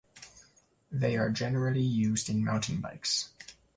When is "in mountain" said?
2.27-2.81